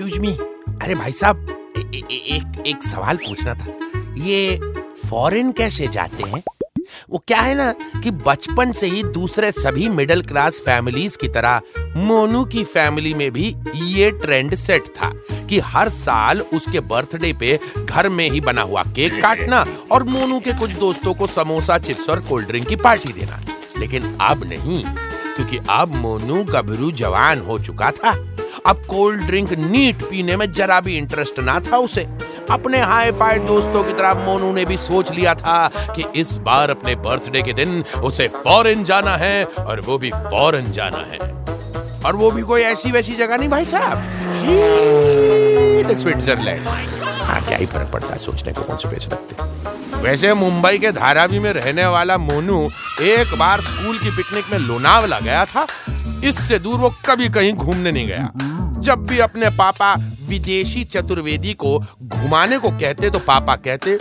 Excuse 0.00 0.18
me 0.18 0.32
अरे 0.82 0.94
भाई 0.94 1.12
साहब 1.12 1.48
एक 1.76 2.62
एक 2.66 2.84
सवाल 2.84 3.16
पूछना 3.16 3.54
था। 3.54 3.66
ये 4.18 4.56
फॉरेन 5.08 5.50
कैसे 5.52 5.88
जाते 5.88 6.22
हैं? 6.22 6.42
वो 7.10 7.18
क्या 7.28 7.40
है 7.40 7.54
ना 7.54 7.72
कि 8.02 8.10
बचपन 8.26 8.72
से 8.72 8.86
ही 8.86 9.02
दूसरे 9.12 9.50
सभी 9.52 9.88
मिडिल 9.88 10.22
क्लास 10.22 10.60
फैमिलीज़ 10.64 11.16
की 11.18 11.28
तरह 11.28 11.60
मोनू 11.96 12.44
की 12.44 12.64
फैमिली 12.64 13.12
में 13.14 13.30
भी 13.32 13.54
ये 13.74 14.10
ट्रेंड 14.22 14.54
सेट 14.54 14.88
था 14.96 15.12
कि 15.48 15.58
हर 15.66 15.88
साल 15.88 16.40
उसके 16.54 16.80
बर्थडे 16.94 17.32
पे 17.32 17.58
घर 17.78 18.08
में 18.08 18.28
ही 18.30 18.40
बना 18.40 18.62
हुआ 18.62 18.82
केक 18.96 19.20
काटना 19.22 19.64
और 19.92 20.04
मोनू 20.04 20.40
के 20.40 20.58
कुछ 20.58 20.70
दोस्तों 20.78 21.14
को 21.14 21.26
समोसा 21.26 21.78
चिप्स 21.78 22.08
और 22.08 22.20
कोल्ड 22.20 22.48
ड्रिंक 22.48 22.68
की 22.68 22.76
पार्टी 22.78 23.12
देना। 23.12 23.40
लेकिन 23.78 24.16
अब 24.20 24.44
नहीं, 24.44 24.82
क्योंकि 25.36 25.58
अब 25.70 25.94
मोनू 25.96 26.42
गभरू 26.44 26.90
जवान 26.94 27.40
हो 27.40 27.58
चुका 27.58 27.90
था। 27.90 28.18
अब 28.66 28.82
कोल्ड 28.88 29.22
ड्रिंक 29.22 29.52
नीट 29.52 30.02
पीने 30.02 30.36
में 30.36 30.50
जरा 30.52 30.80
भी 30.80 30.96
इंटरेस्ट 30.98 31.38
ना 31.40 31.58
था 31.62 31.76
उसे। 31.78 32.06
अपने 32.50 32.78
हाई 32.80 33.10
फाई 33.12 33.38
दोस्तों 33.38 33.82
की 33.84 33.92
तरह 33.92 34.14
मोनू 34.16 34.52
ने 34.52 34.64
भी 34.64 34.76
सोच 34.76 35.10
लिया 35.12 35.34
था 35.34 35.70
कि 35.96 36.04
इस 36.20 36.32
बार 36.38 36.70
अपने 36.70 36.94
बर्थडे 36.98 37.42
के 37.42 37.52
दिन 37.52 37.82
उसे 38.04 38.28
फॉरेन 38.36 38.84
जाना 38.84 39.16
है 39.16 39.44
और 39.44 39.80
वो 39.80 39.98
भी 39.98 40.10
फॉरेन 40.10 40.72
जाना 40.72 41.04
है। 41.12 41.18
और 42.00 42.16
वो 42.16 42.30
भी 42.30 42.42
कोई 42.42 42.62
ऐसी 42.62 42.90
वैसी 42.90 43.12
जगह 43.12 43.36
नहीं 43.36 43.48
भाई 43.48 43.64
साहब। 43.64 43.98
स्विट्जरलैंड 45.98 46.66
हाँ 46.66 47.40
क्या 47.42 47.56
ही 47.58 47.66
फ़र्क 47.66 47.90
पड़ता 47.92 48.12
है 48.12 48.18
सोचने 48.18 48.52
को, 48.52 48.62
कौन 48.62 48.76
से 48.76 48.88
पैसे 48.88 49.08
लगते 49.08 49.98
वैसे 50.00 50.32
मुंबई 50.34 50.78
के 50.78 50.90
धारावी 50.92 51.38
में 51.38 51.52
रहने 51.52 51.86
वाला 51.86 52.16
मोनू 52.18 52.68
एक 53.02 53.34
बार 53.38 53.60
स्कूल 53.60 53.98
की 53.98 54.10
पिकनिक 54.16 54.44
में 54.52 54.58
लोनावला 54.58 55.18
गया 55.20 55.44
था। 55.44 55.66
इससे 56.24 56.58
दूर 56.58 56.78
वो 56.78 56.94
कभी 57.06 57.28
कहीं 57.28 57.52
घूमने 57.52 57.92
नहीं 57.92 58.06
गया। 58.06 58.30
जब 58.80 59.06
भी 59.06 59.18
अपने 59.18 59.50
पापा 59.50 59.94
विदेशी 60.28 60.84
चतुर्वेदी 60.84 61.54
को 61.54 61.78
घुमाने 62.02 62.58
को 62.58 62.70
कहते 62.70 63.10
तो 63.10 63.18
पापा 63.18 63.56
कहते, 63.56 63.98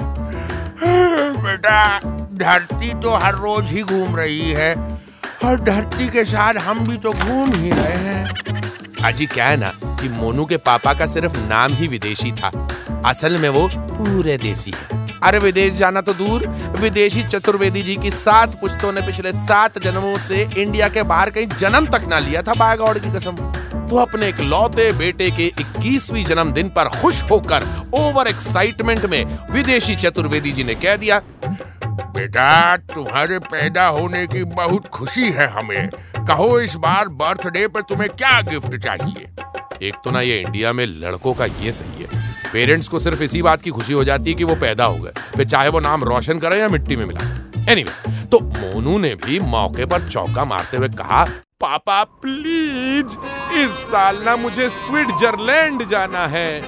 बेटा, 1.39 1.99
धरती 2.33 2.93
तो 2.93 3.15
हर 3.15 3.35
रोज 3.35 3.65
ही 3.65 3.83
घूम 3.83 4.15
रही 4.15 4.51
है, 4.51 4.75
और 5.45 5.59
धरती 5.59 6.09
के 6.09 6.25
साथ 6.25 6.53
हम 6.53 6.87
भी 6.87 6.97
तो 6.97 7.13
घूम 7.13 7.53
ही 7.53 7.69
रहे 7.71 7.97
हैं। 7.97 8.25
अजी 9.03 9.25
क्या 9.25 9.45
है 9.45 9.57
ना, 9.57 9.73
कि 9.85 10.09
मोनू 10.09 10.45
के 10.45 10.57
पापा 10.57 10.93
का 10.93 11.07
सिर्फ़ 11.07 11.37
नाम 11.37 11.73
ही 11.73 11.87
विदेशी 11.87 12.31
था। 12.31 12.67
असल 13.05 13.37
में 13.37 13.49
वो 13.49 13.69
पूरे 13.75 14.37
देसी 14.37 14.71
है। 14.71 14.99
अरे, 15.23 15.39
विदेश 15.39 15.73
जाना 15.73 16.01
तो 16.01 16.13
दूर। 16.13 16.47
विदेशी 16.79 17.23
चतुर्वेदी 17.23 17.81
जी 17.81 17.95
की 17.95 18.11
सात 18.11 18.59
पुश्तों 18.61 18.91
ने 18.93 19.01
पिछले 19.01 19.31
सात 19.33 19.79
जन्मों 19.83 20.17
से 20.17 20.47
इंडिया 20.57 20.89
के 20.89 21.03
बाहर 21.03 21.29
कहीं 21.29 21.47
जन्म 21.47 21.85
तक 21.85 22.07
ना 22.09 22.19
लिया 22.19 22.41
था 22.41 22.53
बायगौड़ 22.53 22.97
की 22.99 23.11
कसम। 23.11 23.35
तो 23.89 23.95
अपने 23.95 24.27
एक 24.27 24.39
लौते 24.39 24.91
बेटे 24.93 25.31
के 25.31 25.53
21वीं 25.59 26.25
जन्मदिन 26.25 26.69
पर 26.69 26.85
खुश 26.85 27.23
होकर 27.23 27.63
ओवर 27.93 28.27
एक्साइटमेंट 28.27 29.05
में 29.05 29.37
विदेशी 29.51 29.95
चतुर्वेदी 29.95 30.51
जी 30.51 30.63
ने 30.63 30.75
कह 30.75 30.95
दिया 30.95 31.21
बेटा 31.87 32.77
तुम्हारे 32.77 33.39
पैदा 33.39 33.85
होने 33.85 34.27
की 34.27 34.43
बहुत 34.43 34.87
खुशी 34.87 35.31
है 35.31 35.47
हमें। 35.47 35.89
कहो 36.27 36.59
इस 36.59 36.75
बार 36.75 37.07
बर्थडे 37.07 37.67
पर 37.67 37.81
तुम्हें 37.81 38.09
क्या 38.09 38.41
गिफ्ट 38.41 38.83
चाहिए? 38.83 39.27
एक 39.87 39.95
तो 40.03 40.11
ना 40.11 40.21
ये 40.21 40.41
इंडिया 40.41 40.73
में 40.73 40.85
लड़कों 40.85 41.33
का 41.33 41.45
ये 41.45 41.71
सही 41.71 42.03
है। 42.03 42.33
पेरेंट्स 42.53 42.87
को 42.87 42.99
सिर्फ़ 42.99 43.23
इसी 43.23 43.41
बात 43.41 43.61
की 43.61 43.69
खुशी 43.69 43.93
हो 43.93 44.03
जाती 44.03 44.29
है 44.29 44.37
कि 44.37 44.43
वो 44.43 44.55
पैदा 44.55 44.85
हो 44.85 44.95
गए। 44.95 45.11
फिर 45.35 45.45
चाहे 45.45 45.69
वो 45.69 45.79
नाम 45.79 46.03
रोशन 46.03 46.39
करे 46.39 46.59
या 46.59 46.69
मिट्टी 46.69 46.95
में 46.95 47.05
मिला। 47.05 47.27
एनीवे 47.71 47.91
anyway, 47.91 48.25
तो 48.25 48.39
मोनू 48.39 48.97
ने 48.97 49.15
भी 49.15 49.39
मौके 49.39 49.85
पर 49.85 50.09
चौका 50.09 50.45
मारते 50.45 50.77
हुए 50.77 50.89
कहा 50.89 51.27
पापा 51.61 52.03
प्लीज़ 52.03 53.15
इस 53.53 53.71
साल 53.71 54.21
ना 54.23 54.35
मुझे 54.35 54.69
स्विट्जरलैंड 54.69 55.87
जाना 55.87 56.25
है। 56.27 56.61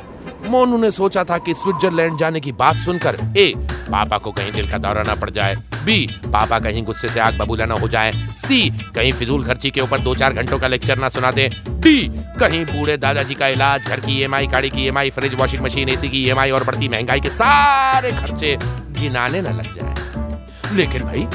मोनू 0.46 0.78
ने 0.78 0.92
सोचा 0.92 1.24
था 1.24 1.38
कि 1.38 1.54
स्विट्जरलैंड 1.54 2.18
जाने 2.18 2.40
की 2.40 2.52
बात 2.52 2.76
सुनकर 2.76 3.20
ए, 3.38 3.54
पापा 3.92 4.18
को 4.18 4.32
कहीं 4.32 4.52
दिल 4.52 4.70
का 4.72 4.78
दौरा 4.78 5.04
ना 5.04 5.16
पड़ 5.16 5.30
जाए। 5.30 5.56
बी 5.56 6.08
पापा 6.26 6.60
कहीं 6.60 6.84
गुस्से 6.84 7.10
से 7.10 7.20
आग 7.20 7.38
बबूला 7.38 7.66
ना 7.66 7.74
हो 7.74 7.88
जाए। 7.88 8.12
सी 8.38 8.70
कहीं 8.96 9.14
फिजूल 9.14 9.46
खर्ची 9.46 9.70
के 9.70 9.82
ऊपर 9.82 10.00
दो 10.00 10.16
चार 10.16 10.34
घंटों 10.34 10.60
का 10.60 10.68
लेक्चर 10.68 10.98
ना 10.98 11.10
सुना 11.10 11.32
दे। 11.32 11.48
डी 11.70 11.98
कहीं 12.40 12.66
बूढ़े 12.66 12.98
दादाजी 12.98 13.36
का 13.36 13.48
इलाज, 13.48 13.88
घर 13.88 14.00
की 14.00 14.20
ईएमआई 14.20 14.48
गाड़ी 14.48 14.70
की 14.70 14.84
EMI 14.84 15.10
fridge 15.10 15.36
washing 15.36 15.64
machine 15.64 15.90
AC 15.90 16.10
की 16.10 16.26
ईएमआई 16.26 16.52
और 16.52 16.64
बढ़ती 16.64 16.90
महँगाई 16.90 17.20
के 17.20 17.30
सारे 17.30 18.12
खर्चे 18.12 18.58
गिनाने 19.00 19.42
न 19.42 19.46
लग 19.46 19.74
जाए। 19.76 20.76
लेकिन 20.76 21.04
भाई, 21.04 21.28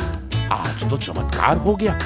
आज 0.52 0.90
तो 0.90 0.96
चमत्कार 0.96 1.56
हो 1.56 1.74
गया। 1.74 1.98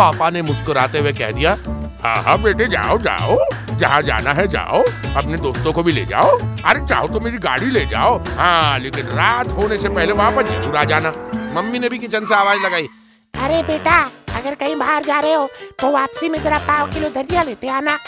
पापा 0.00 0.30
ने 0.30 0.42
मुस्कुराते 0.42 0.98
हुए 0.98 1.12
कह 1.14 1.30
दिया 1.32 1.56
हाँ 2.02 2.14
हाँ 2.24 2.36
बेटे, 2.42 2.66
जाओ 2.68 2.96
जाओ, 2.98 3.36
जहाँ 3.78 4.00
जाना 4.02 4.32
है 4.32 4.46
जाओ, 4.48 4.82
अपने 5.16 5.36
दोस्तों 5.38 5.72
को 5.72 5.82
भी 5.82 5.92
ले 5.92 6.04
जाओ। 6.06 6.38
अरे, 6.38 6.86
चाहो 6.86 7.08
तो 7.08 7.20
मेरी 7.20 7.38
गाड़ी 7.38 7.66
ले 7.70 7.84
जाओ। 7.86 8.16
हाँ 8.28 8.78
लेकिन 8.78 9.06
रात 9.08 9.48
होने 9.52 9.78
से 9.78 9.88
पहले 9.90 10.12
वापस 10.14 10.48
ज़रूर 10.50 10.76
आ 10.76 10.84
जाना। 10.84 11.12
मम्मी 11.54 11.78
ने 11.78 11.88
भी 11.88 11.98
किचन 11.98 12.24
से 12.24 12.34
आवाज़ 12.34 12.60
लगाई, 12.60 12.88
अरे 13.34 13.62
बेटा, 13.64 13.98
अगर 14.36 14.54
कहीं 14.54 14.76
बाहर 14.76 15.04
जा 15.04 15.18
रहे 15.20 15.32
हो 15.32 15.48
तो 15.80 15.90
वापसी 15.92 16.28
में 16.28 16.42
जरा 16.42 16.58
पाव 16.60 16.90
किलो 16.92 17.08
धनिया 17.12 17.42
लेते 17.42 17.68
आना। 17.70 17.98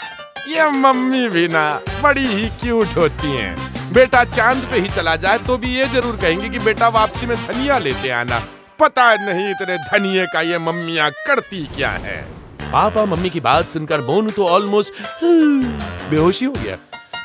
ये 0.47 0.69
मम्मी 0.71 1.27
भी 1.29 1.47
ना 1.47 1.63
बड़ी 2.01 2.25
ही 2.25 2.49
क्यूट 2.61 2.97
होती 2.97 3.31
हैं। 3.31 3.93
बेटा 3.93 4.23
चाँद 4.25 4.67
पे 4.71 4.79
ही 4.79 4.89
चला 4.89 5.15
जाए 5.17 5.37
तो 5.47 5.57
भी 5.57 5.75
ये 5.75 5.87
ज़रूर 5.89 6.15
कहेंगे 6.17 6.49
कि 6.49 6.59
बेटा 6.61 6.87
वापसी 6.89 7.25
में 7.25 7.37
धनिया 7.37 7.77
लेते 7.79 8.09
आना। 8.13 8.41
पता 8.79 9.13
नहीं 9.17 9.49
इतने 9.49 9.77
धनिये 9.79 10.25
का 10.25 10.41
ये 10.41 10.57
मम्मियाँ 10.59 11.09
करती 11.27 11.65
क्या 11.75 11.89
है। 11.91 12.21
पापा 12.63 13.05
मम्मी 13.05 13.29
की 13.29 13.39
बात 13.39 13.69
सुनकर 13.69 14.01
मोनू 14.01 14.31
तो 14.31 14.47
ऑलमोस्ट 14.47 14.93
बेहोशी 15.23 16.45
हो 16.45 16.53
गया। 16.53 16.77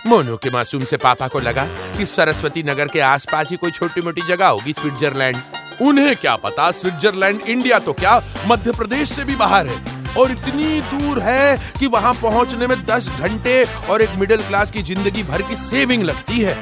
मोनू 0.06 0.36
के 0.36 0.50
मासूम 0.50 0.84
से 0.84 0.96
पापा 0.96 1.28
को 1.28 1.40
लगा 1.40 1.64
कि 1.96 2.06
सरस्वती 2.06 2.62
नगर 2.62 2.88
के 2.88 3.00
आसपास 3.02 3.50
ही 3.50 3.56
कोई 3.56 3.70
छोटी 3.70 4.00
मोटी 4.00 4.22
जगह 4.28 4.46
होगी 4.46 4.72
स्विट्जरलैंड। 4.72 5.36
उन्हें 5.80 6.14
क्या 6.16 6.34
पता 6.36 6.70
स्विट्जरलैंड, 6.72 7.40
इंडिया 7.40 7.78
तो 7.78 7.92
क्या 7.92 8.20
मध्य 8.46 8.72
प्रदेश 8.72 9.12
से 9.12 9.24
भी 9.24 9.36
बाहर 9.36 9.66
है। 9.66 9.96
और 10.14 10.30
इतनी 10.30 10.80
दूर 10.82 11.20
है 11.22 11.72
कि 11.78 11.86
वहाँ 11.86 12.12
पहुँचने 12.14 12.66
में 12.66 12.76
दस 12.86 13.08
घंटे 13.10 13.62
और 13.90 14.02
एक 14.02 14.14
मिडिल 14.18 14.42
क्लास 14.42 14.70
की 14.70 14.82
ज़िंदगी 14.82 15.22
भर 15.22 15.42
की 15.42 15.56
सेविंग 15.56 16.02
लगती 16.02 16.40
है। 16.40 16.56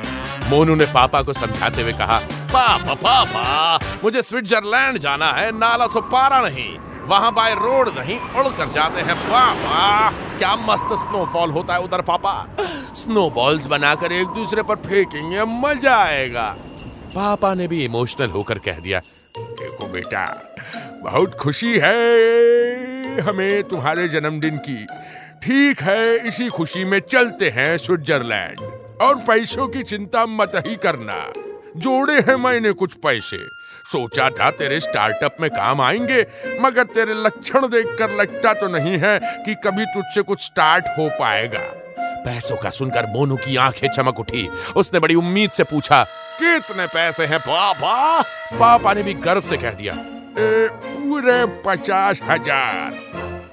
मोनू 0.50 0.74
ने 0.74 0.86
पापा 0.86 1.22
को 1.22 1.32
समझाते 1.32 1.82
हुए 1.82 1.92
कहा 1.92 2.20
पापा 2.56 2.94
पापा 2.94 3.78
मुझे 4.04 4.20
स्विट्जरलैंड 4.22 4.98
जाना 4.98 5.26
है, 5.32 5.50
नाला 5.52 5.86
सो 5.86 6.00
पारा 6.02 6.40
नहीं। 6.40 6.78
वहाँ 7.06 7.32
बाय 7.34 7.54
रोड 7.54 7.88
नहीं 7.88 8.18
उड़ 8.18 8.46
कर 8.48 8.70
जाते 8.72 9.00
हैं 9.00 9.16
पापा 9.16 10.10
क्या 10.38 10.54
मस्त 10.58 10.94
स्नोफॉल 11.02 11.50
होता 11.50 11.74
है 11.74 11.80
उधर, 11.80 12.02
पापा। 12.02 12.32
स्नोबॉल्स 12.94 13.66
बनाकर 13.66 14.12
एक 14.12 14.26
दूसरे 14.28 14.62
पर 14.62 14.76
फेंकेंगे, 14.76 15.44
मज़ा 15.44 15.96
आएगा। 15.96 16.48
पापा 17.14 17.52
ने 17.54 17.68
भी 17.68 17.84
इमोशनल 17.84 18.30
होकर 18.30 18.58
कह 18.58 18.78
दिया, 18.78 19.00
देखो 19.34 19.86
बेटा, 19.86 20.24
बहुत 21.02 21.34
खुशी 21.34 21.78
है 21.78 23.20
हमें 23.20 23.62
तुम्हारे 23.64 24.08
जन्मदिन 24.08 24.56
की। 24.58 24.84
ठीक 25.42 25.82
है, 25.82 26.28
इसी 26.28 26.48
खुशी 26.48 26.84
में 26.84 27.00
चलते 27.12 27.50
हैं 27.50 27.76
स्विट्जरलैंड। 27.78 28.60
और 29.02 29.14
पैसों 29.20 29.68
की 29.68 29.82
चिंता 29.82 30.26
मत 30.26 30.62
ही 30.66 30.76
करना। 30.76 31.24
जोड़े 31.76 32.14
हैं 32.20 32.36
मैंने 32.36 32.72
कुछ 32.72 32.94
पैसे। 32.94 33.38
सोचा 33.84 34.28
था 34.30 34.50
तेरे 34.50 34.80
स्टार्टअप 34.80 35.36
में 35.40 35.50
काम 35.50 35.80
आएँगे 35.80 36.26
मगर 36.60 36.84
तेरे 36.84 37.14
लक्षण 37.14 37.66
देखकर 37.66 38.10
लगता 38.10 38.54
तो 38.54 38.68
नहीं 38.68 38.98
है 38.98 39.18
कि 39.44 39.54
कभी 39.54 39.84
तुझसे 39.84 40.22
कुछ 40.22 40.44
स्टार्ट 40.44 40.84
हो 40.98 41.08
पाएगा। 41.08 41.60
पैसों 42.24 42.56
का 42.56 42.70
सुनकर 42.70 43.06
मोनू 43.06 43.36
की 43.36 43.56
आँखें 43.56 43.88
चमक 43.88 44.20
उठी। 44.20 44.48
उसने 44.76 45.00
बड़ी 45.00 45.14
उम्मीद 45.14 45.50
से 45.50 45.64
पूछा 45.64 46.02
कितने 46.42 46.86
पैसे 46.86 47.26
हैं 47.26 47.40
पापा? 47.40 48.22
पापा 48.52 48.92
ने 48.92 49.02
भी 49.02 49.14
गर्व 49.14 49.40
से 49.40 49.56
कह 49.56 49.70
दिया 49.70 49.92
"ए, 50.38 50.68
पूरे 50.72 51.44
पचास 51.66 52.20
हज़ार। 52.22 52.90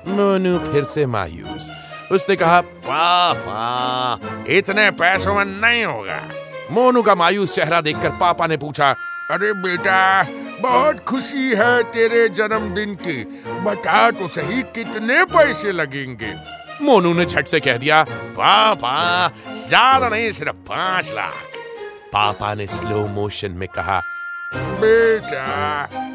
मोनू 0.07 0.57
फिर 0.71 0.83
से 0.83 1.05
मायूस। 1.05 1.71
उसने 2.11 2.35
कहा 2.35 2.61
पापा 2.61 4.19
इतने 4.47 4.91
पैसों 4.91 5.35
में 5.35 5.45
नहीं 5.45 5.85
होगा। 5.85 6.21
मोनू 6.71 7.01
का 7.01 7.15
मायूस 7.15 7.55
चेहरा 7.55 7.81
देखकर 7.81 8.09
पापा 8.09 8.47
ने 8.47 8.57
पूछा, 8.57 8.89
अरे 9.31 9.53
बेटा, 9.53 10.23
बहुत 10.61 10.99
खुशी 10.99 11.49
है 11.55 11.83
तेरे 11.83 12.27
जन्मदिन 12.29 12.95
की। 12.95 13.23
बता 13.61 14.09
तो 14.11 14.27
सही 14.27 14.61
कितने 14.75 15.23
पैसे 15.25 15.71
लगेंगे? 15.71 16.33
मोनू 16.81 17.13
ने 17.13 17.25
झट 17.25 17.47
से 17.47 17.59
कह 17.59 17.77
दिया, 17.77 18.03
पापा, 18.37 19.27
ज़्यादा 19.67 20.09
नहीं, 20.09 20.31
सिर्फ़ 20.31 20.55
पाँच 20.69 21.11
लाख। 21.11 21.33
पापा 22.13 22.53
ने 22.53 22.67
स्लो 22.67 23.05
मोशन 23.07 23.51
में 23.51 23.67
कहा 23.67 24.01
बेटा 24.55 25.43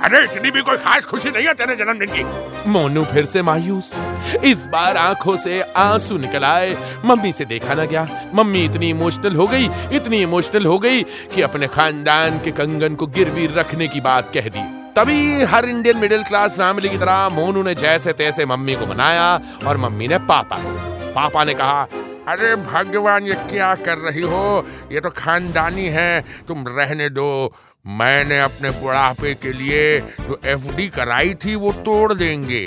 अरे 0.05 0.23
इतनी 0.25 0.51
भी 0.51 0.63
कोई 0.63 0.77
खास 0.77 1.05
खुशी 1.05 1.31
नहीं 1.31 1.47
है 1.47 1.55
तेरे 1.55 1.75
जन्मदिन 1.77 2.09
की। 2.09 2.71
मोनू 2.71 3.05
फिर 3.05 3.27
से 3.27 3.43
मायूस। 3.43 4.01
इस 4.45 4.67
बार 4.67 4.97
आँखों 4.97 5.37
से 5.37 5.61
आँसू 5.77 6.19
निकल 6.19 6.45
आए। 6.45 6.77
मम्मी 7.05 7.33
से 7.33 7.45
देखा 7.45 7.75
ना 7.75 7.85
गया। 7.85 8.07
मम्मी 8.35 8.65
इतनी 8.65 8.91
इमोशनल 8.91 9.37
हो 9.37 9.47
गई 9.47 9.69
इतनी 9.93 10.23
इमोशनल 10.23 10.67
हो 10.67 10.79
गई 10.79 11.03
कि 11.03 11.43
अपने 11.43 11.67
खानदान 11.67 12.39
के 12.39 12.51
कंगन 12.51 12.95
को 12.95 13.07
गिरवी 13.07 13.47
रखने 13.47 13.89
की 13.89 14.01
बात 14.01 14.31
कह 14.35 14.49
दी। 14.49 14.63
तभी 14.97 15.45
हर 15.45 15.69
इंडियन 15.69 15.97
मिडिल 15.97 16.23
क्लास 16.23 16.51
फैमिली 16.51 16.89
की 16.89 16.99
तरह 16.99 17.29
मोनू 17.29 17.63
ने 17.63 17.75
जैसे 17.75 18.13
तैसे 18.13 18.47
मम्मी 18.47 18.75
को 18.75 18.87
मनाया 18.87 19.41
और 19.67 19.77
मम्मी 19.77 20.09
ने 20.09 20.19
पापा 20.19 20.57
को। 20.57 21.13
पापा 21.13 21.45
ने 21.45 21.55
कहा 21.55 21.89
अरे 22.29 22.57
भगवान 22.57 23.25
ये 23.25 23.35
क्या 23.35 23.75
कर 23.75 23.99
रही 23.99 24.21
हो? 24.21 24.67
ये 24.93 25.01
तो 25.01 25.11
खानदानी 25.11 25.87
है। 25.87 26.25
तुम 26.49 26.65
रहने 26.69 27.09
दो। 27.09 27.55
मैंने 27.85 28.39
अपने 28.41 28.71
बुढ़ापे 28.73 29.35
के 29.35 29.53
लिए 29.53 30.01
जो 30.01 30.41
एफडी 30.47 30.89
कराई 30.89 31.35
थी 31.35 31.55
वो 31.55 31.73
तोड़ 31.85 32.13
देंगे। 32.15 32.67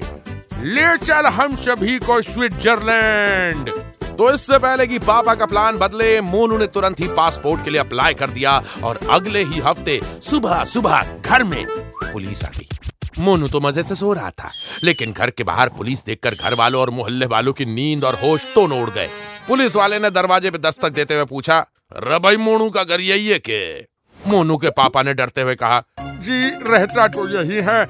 ले 0.55 0.97
चल 0.97 1.25
हम 1.27 1.55
सभी 1.57 1.97
को 1.99 2.21
स्विट्जरलैंड। 2.21 3.69
तो 4.17 4.31
इससे 4.33 4.57
पहले 4.59 4.87
कि 4.87 4.99
पापा 4.99 5.35
का 5.35 5.45
प्लान 5.45 5.77
बदले, 5.77 6.19
मोनू 6.21 6.57
ने 6.57 6.67
तुरंत 6.67 6.99
ही 6.99 7.07
पासपोर्ट 7.07 7.63
के 7.63 7.69
लिए 7.69 7.79
अप्लाई 7.79 8.13
कर 8.13 8.29
दिया 8.29 8.61
और 8.83 8.99
अगले 9.11 9.43
ही 9.43 9.59
हफ़्ते 9.59 9.99
सुबह 10.21 10.63
सुबह 10.63 11.19
घर 11.21 11.43
में 11.43 11.65
पुलिस 12.03 12.43
आ 12.43 12.49
गई। 12.49 12.67
मोनू 13.19 13.47
तो 13.47 13.59
मज़े 13.59 13.83
से 13.83 13.95
सो 13.95 14.11
रहा 14.13 14.29
था, 14.31 14.51
लेकिन 14.83 15.11
घर 15.11 15.29
के 15.29 15.43
बाहर 15.43 15.69
पुलिस 15.69 16.05
देखकर 16.05 16.35
घर 16.35 16.53
वालों 16.53 16.81
और 16.81 16.89
मोहल्ले 16.89 17.25
वालों 17.25 17.53
की 17.53 17.65
नींद 17.65 18.03
और 18.03 18.15
होश 18.15 18.47
तो 18.55 18.65
उड़ 18.75 18.89
गए। 18.89 19.09
पुलिस 19.47 19.75
वाले 19.75 19.99
ने 19.99 20.09
दरवाजे 20.09 20.51
पे 20.51 20.57
दस्तक 20.59 20.91
देते 20.91 21.15
हुए 21.15 21.25
पूछा, 21.25 21.65
रबई 21.97 22.37
मोनू 22.37 22.69
का 22.69 22.83
घर 22.83 23.01
यही 23.01 23.27
है 23.27 23.39
के 23.39 23.61
मोनू 24.27 24.57
के 24.57 24.69
पापा 24.71 25.03
ने 25.03 25.13
डरते 25.13 25.41
हुए 25.41 25.55
कहा, 25.55 25.83
जी, 25.99 26.41
रहता 26.67 27.07
तो 27.07 27.27
यही 27.29 27.61
है, 27.61 27.83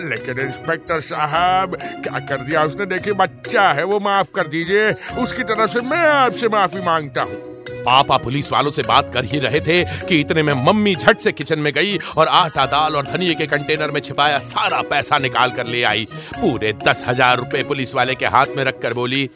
लेकिन 0.00 0.38
इंस्पेक्टर 0.40 1.00
साहब, 1.02 1.76
क्या 1.76 2.18
कर 2.20 2.44
दिया 2.44 2.62
उसने? 2.64 2.86
देखिए, 2.86 3.12
बच्चा 3.14 3.68
है, 3.70 3.84
वो 3.84 3.98
माफ़ 4.00 4.28
कर 4.36 4.46
दीजिए। 4.48 4.90
उसकी 5.22 5.42
तरफ़ 5.44 5.70
से 5.70 5.80
मैं 5.80 6.06
आपसे 6.06 6.48
माफ़ी 6.48 6.80
माँगता 6.80 7.22
हूँ। 7.22 7.52
पापा 7.84 8.16
पुलिस 8.16 8.50
वालों 8.52 8.70
से 8.70 8.82
बात 8.82 9.12
कर 9.14 9.24
ही 9.24 9.38
रहे 9.38 9.60
थे 9.60 9.82
कि 10.00 10.20
इतने 10.20 10.42
में 10.42 10.52
मम्मी 10.56 10.94
झट 10.94 11.18
से 11.18 11.32
किचन 11.32 11.58
में 11.58 11.72
गई 11.72 11.98
और 12.16 12.28
आटा, 12.28 12.64
दाल 12.66 12.96
और 12.96 13.06
धनिए 13.06 13.34
के 13.34 13.46
कंटेनर 13.46 13.90
में 13.90 14.00
छिपाया 14.00 14.38
सारा 14.40 14.80
पैसा 14.82 15.18
निकाल 15.18 15.50
कर 15.50 15.66
ले 15.66 15.82
आई। 15.82 16.06
पूरे 16.34 16.72
दस 16.86 17.02
हज़ार 17.08 17.36
रुपए 17.38 17.62
पुलिस 17.62 17.94
वाले 17.94 18.14
के 18.14 18.26
हाथ 18.26 18.56
में 18.56 18.64
रखकर 18.64 18.92
बोली, 18.92 19.28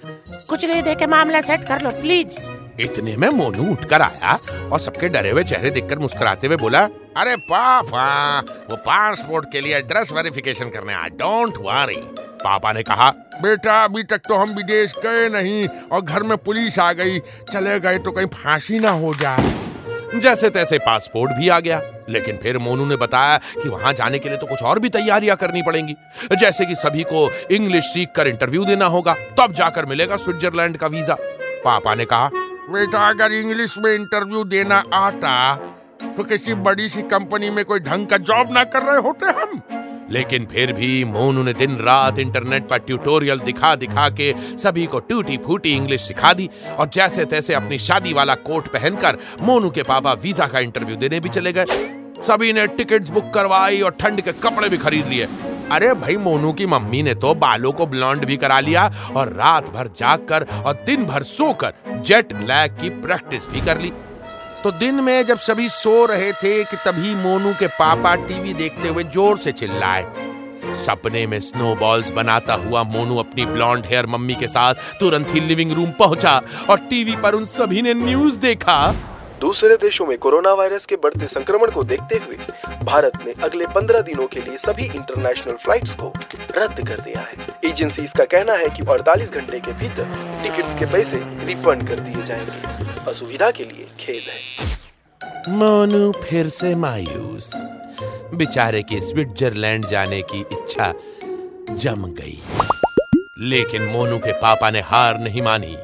कुछ 0.49 0.65
नहीं 0.65 0.83
दे 0.83 0.95
के 0.95 1.07
मामला 1.07 1.41
सेट 1.41 1.65
कर 1.65 1.83
लो, 1.83 1.91
प्लीज़। 2.01 2.39
इतने 2.81 3.17
में 3.17 3.29
मोनू 3.29 3.71
उठकर 3.73 4.03
आया 4.03 4.39
और 4.73 4.81
सबके 4.81 5.09
डरे 5.09 5.31
हुए 5.31 5.43
चेहरे 5.43 5.71
देखकर 5.71 5.99
मुस्कुराते 5.99 6.47
हुए 6.47 6.57
बोला, 6.57 6.81
अरे 7.17 7.37
पापा, 7.37 8.39
वो 8.71 8.77
पासपोर्ट 8.77 9.47
के 9.53 9.61
लिए 9.61 9.77
एड्रेस 9.77 10.13
वेरिफिकेशन 10.13 10.69
करने 10.69 10.95
आया 10.95 11.07
डोंट 11.15 11.57
वरी 11.59 12.01
पापा 12.45 12.73
ने 12.73 12.83
कहा, 12.83 13.11
बेटा, 13.43 13.83
अभी 13.85 14.03
तक 14.03 14.19
तो 14.19 14.35
हम 14.35 14.51
विदेश 14.51 14.93
गए 15.05 15.29
नहीं 15.29 15.67
और 15.93 16.01
घर 16.01 16.23
में 16.23 16.37
पुलिस 16.39 16.79
आ 16.79 16.93
गई। 16.93 17.19
चले 17.53 17.79
गए 17.81 17.99
तो 17.99 18.13
कहीं 18.13 18.27
फांसी 18.27 18.79
ना 18.79 18.91
हो 18.91 19.13
जाए। 19.15 20.21
जैसे 20.21 20.51
तैसे 20.51 20.79
पासपोर्ट 20.79 21.33
भी 21.33 21.49
आ 21.49 21.59
गया। 21.61 21.81
लेकिन 22.09 22.37
फिर 22.37 22.59
मोनू 22.59 22.85
ने 22.87 22.97
बताया 22.97 23.37
कि 23.63 23.69
वहाँ 23.69 23.93
जाने 23.93 24.19
के 24.19 24.29
लिए 24.29 24.39
तो 24.39 24.47
कुछ 24.47 24.63
और 24.63 24.79
भी 24.79 24.89
तैयारियाँ 24.89 25.37
करनी 25.37 25.63
पड़ेंगी। 25.63 25.95
जैसे 26.35 26.67
कि 26.67 26.75
सभी 26.75 27.03
को 27.03 27.31
इंग्लिश 27.51 27.85
सीख 27.85 28.13
कर 28.17 28.29
इंटरव्यू 28.29 28.65
देना 28.65 28.87
होगा। 28.87 29.15
तब 29.39 29.53
जाकर 29.53 29.87
मिलेगा 29.87 30.17
स्विट्जरलैंड 30.17 30.77
का 30.77 30.87
वीज़ा 30.87 31.17
पापा 31.65 31.95
ने 31.95 32.05
कहा 32.05 32.31
बेटा 32.71 33.09
अगर 33.09 33.33
इंग्लिश 33.33 33.75
में 33.79 33.93
इंटरव्यू 33.95 34.43
देना 34.45 34.83
आता 34.95 35.55
तो 36.17 36.25
किसी 36.25 36.55
बड़ी 36.63 36.89
सी 36.89 37.03
कंपनी 37.03 37.51
में 37.51 37.65
कोई 37.65 37.81
ढंग 37.81 38.07
का 38.07 38.17
जॉब 38.21 38.53
ना 38.53 38.65
कर 38.65 38.83
रहे 38.83 39.01
होते 39.03 39.27
हम। 39.39 39.61
लेकिन 40.11 40.47
फिर 40.47 40.73
भी 40.73 41.05
मोनू 41.05 41.43
ने 41.43 41.53
दिन 41.53 41.77
रात 41.79 42.19
इंटरनेट 42.19 42.69
पर 42.69 42.79
ट्यूटोरियल 42.79 43.41
दिखा 43.41 43.75
दिखा 43.75 44.09
के 44.11 44.33
सभी 44.59 44.87
को 44.87 45.01
टूटी 45.01 45.37
फूटी 45.39 45.71
इंग्लिश 45.71 46.03
सिखा 46.03 46.33
दी 46.33 46.49
और 46.79 46.89
जैसे 46.89 47.25
तैसे 47.25 47.55
अपनी 47.55 47.79
शादी 47.79 48.13
वाला 48.13 48.35
कोट 48.47 48.69
पहनकर 48.69 49.19
मोनू 49.43 49.71
के 49.71 49.83
पापा 49.83 50.13
वीज़ा 50.23 50.47
का 50.47 50.61
इंटरव्यू 50.61 50.97
देने 50.97 51.21
भी 51.21 51.29
चले 51.29 51.53
गए। 51.53 51.65
सभी 52.23 52.53
ने 52.53 52.67
टिकट्स 52.67 53.11
बुक 53.11 53.33
करवाई 53.35 53.81
और 53.81 53.97
ठंड 54.01 54.21
के 54.21 54.33
कपड़े 54.41 54.69
भी 54.69 54.79
खरीद 54.79 55.07
लिए। 55.07 55.27
अरे 55.73 55.93
भाई, 55.95 56.17
मोनू 56.17 56.53
की 56.53 56.67
मम्मी 56.67 57.03
ने 57.03 57.15
तो 57.15 57.35
बालों 57.35 57.73
को 57.73 57.87
ब्लॉन्ड 57.87 58.25
भी 58.25 58.37
करा 58.37 58.59
लिया 58.61 58.85
और 59.17 59.33
रात 59.33 59.69
भर 59.71 59.89
जागकर 59.97 60.47
और 60.67 60.83
दिन 60.87 61.05
भर 61.07 61.23
सोकर 61.23 61.73
जेट 62.07 62.33
लैग 62.41 62.79
की 62.81 62.91
प्रैक्टिस 63.01 63.49
भी 63.49 63.61
कर 63.61 63.81
ली। 63.81 63.93
तो 64.65 64.71
दिन 64.71 64.95
में 64.95 65.25
जब 65.27 65.39
सभी 65.39 65.69
सो 65.69 66.05
रहे 66.07 66.33
थे 66.33 66.63
कि 66.65 66.77
तभी 66.77 67.15
मोनू 67.15 67.53
के 67.53 67.67
पापा 67.75 68.15
टीवी 68.29 68.55
देखते 68.55 68.89
हुए 68.89 69.05
ज़ोर 69.05 69.39
से 69.39 69.53
चिल्लाए। 69.53 70.07
सपने 70.77 71.27
में 71.27 71.39
स्नोबॉल्स 71.41 72.11
बनाता 72.13 72.55
हुआ 72.55 72.83
मोनू 72.85 73.17
अपनी 73.17 73.47
ब्लॉन्ड 73.47 73.87
हेयर 73.87 74.07
मम्मी 74.07 74.35
के 74.35 74.49
साथ 74.49 74.75
तुरंत 75.01 75.35
ही 75.35 75.41
लिविंग 75.41 75.73
रूम 75.73 75.91
पहुँचा 75.99 76.41
और 76.71 76.79
टीवी 76.81 77.17
पर 77.17 77.35
उन 77.35 77.47
सभी 77.49 77.83
ने 77.83 77.95
न्यूज़ 77.95 78.39
देखा। 78.39 78.81
दूसरे 79.41 79.77
देशों 79.77 80.07
में 80.07 80.19
कोरोना 80.19 80.53
वायरस 80.53 80.87
के 80.87 80.97
बढ़ते 80.97 81.27
संक्रमण 81.27 81.71
को 81.71 81.83
देखते 81.83 82.17
हुए 82.17 82.37
भारत 82.85 83.13
ने 83.27 83.35
अगले 83.43 83.67
15 83.67 84.01
दिनों 84.01 84.27
के 84.27 84.41
लिए 84.41 84.59
सभी 84.59 84.85
इंटरनेशनल 84.85 85.55
फ्लाइट्स 85.55 85.95
को 85.95 86.13
रद्द 86.57 86.89
कर 86.89 87.01
दिया 87.01 87.21
है। 87.21 87.71
एजेंसी 87.71 88.03
का 88.03 88.25
कहना 88.25 88.53
है 88.53 88.69
कि 88.69 88.83
48 88.83 89.33
घंटे 89.33 89.61
के 89.61 89.73
भीतर 89.73 90.05
टिकट्स 90.43 90.75
के 90.75 90.87
पैसे 90.87 91.17
रिफंड 91.47 91.89
कर 91.89 92.01
दिए 92.01 92.23
जाएँगे। 92.23 93.11
असुविधा 93.11 93.51
के 93.51 93.65
लिए 93.65 93.89
खेद 94.01 94.23
है। 94.29 94.79
मोनू 95.49 96.13
फिर 96.13 96.49
से 96.49 96.75
मायूस। 96.75 97.53
बेचारे 98.35 98.83
की 98.83 99.01
स्विट्जरलैंड 99.01 99.87
जाने 99.87 100.23
की 100.23 100.41
इच्छा 100.41 100.95
जम 101.71 102.07
गई। 102.07 102.43
लेकिन 103.41 103.83
मोनू 103.83 104.19
के 104.19 104.33
पापा 104.33 104.71
ने 104.71 104.81
हार 104.81 105.19
नहीं 105.21 105.43
मानी। 105.43 105.77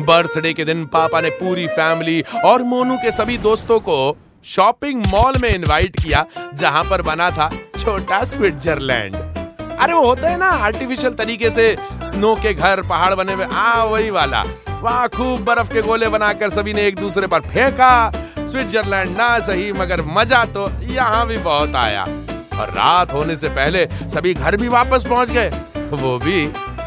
बर्थडे 0.00 0.52
के 0.52 0.64
दिन 0.64 0.84
पापा 0.86 1.20
ने 1.20 1.30
पूरी 1.30 1.66
फैमिली 1.66 2.24
और 2.44 2.62
मोनू 2.62 2.96
के 2.96 3.10
सभी 3.10 3.38
दोस्तों 3.38 3.80
को 3.80 4.16
शॉपिंग 4.44 5.06
मॉल 5.06 5.34
में 5.42 5.48
इनवाइट 5.48 5.96
किया, 5.96 6.26
जहाँ 6.54 6.84
पर 6.84 7.02
बना 7.02 7.30
था 7.30 7.50
छोटा 7.78 8.24
स्विट्जरलैंड। 8.24 9.16
अरे 9.80 9.92
वो 9.92 10.06
होता 10.06 10.28
है 10.28 10.38
ना 10.38 10.46
आर्टिफिशियल 10.46 11.12
तरीके 11.12 11.50
से 11.50 11.76
स्नो 12.02 12.34
के 12.34 12.54
घर, 12.54 12.82
पहाड़ 12.82 13.14
बने 13.14 13.32
हुए, 13.32 13.44
आ, 13.44 13.84
वही 13.84 14.10
वाला। 14.10 14.44
वहाँ 14.68 15.08
खूब 15.08 15.44
बर्फ़ 15.44 15.72
के 15.72 15.82
गोले 15.82 16.08
बनाकर 16.08 16.50
सभी 16.50 16.74
ने 16.74 16.86
एक 16.86 16.96
दूसरे 16.96 17.26
पर 17.26 17.40
फेंका। 17.40 18.12
स्विट्जरलैंड 18.38 19.16
ना 19.16 19.38
सही, 19.38 19.72
मगर 19.72 20.02
मज़ा 20.06 20.44
तो 20.44 20.70
यहाँ 20.82 21.26
भी 21.26 21.38
बहुत 21.38 21.74
आया। 21.74 22.02
और 22.60 22.68
रात 22.68 23.12
होने 23.12 23.36
से 23.36 23.48
पहले 23.48 23.86
सभी 23.86 24.34
घर 24.34 24.56
भी 24.56 24.68
वापस 24.68 25.06
पहुँच 25.06 25.30
गए। 25.30 25.48
वो 25.76 26.18
भी 26.18 26.46